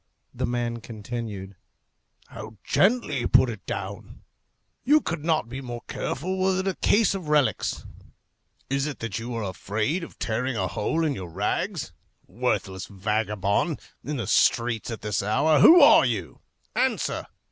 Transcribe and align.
The 0.33 0.47
man 0.47 0.77
continued, 0.81 1.55
"How 2.25 2.57
gently 2.63 3.19
you 3.19 3.27
put 3.27 3.51
it 3.51 3.63
down! 3.67 4.23
You 4.83 4.99
could 4.99 5.23
not 5.23 5.47
be 5.47 5.61
more 5.61 5.83
careful 5.87 6.39
were 6.39 6.59
it 6.61 6.67
a 6.67 6.73
case 6.77 7.13
of 7.13 7.27
relics. 7.29 7.85
Is 8.67 8.87
it 8.87 8.97
that 8.97 9.19
you 9.19 9.35
are 9.35 9.43
afraid 9.43 10.03
of 10.03 10.17
tearing 10.17 10.57
a 10.57 10.65
hole 10.65 11.05
in 11.05 11.13
your 11.13 11.29
rags? 11.29 11.93
Worthless 12.25 12.87
vagabond! 12.87 13.79
in 14.03 14.17
the 14.17 14.25
streets 14.25 14.89
at 14.89 15.01
this 15.01 15.21
hour! 15.21 15.59
Who 15.59 15.81
are 15.83 16.03
you? 16.03 16.41
Answer! 16.75 17.27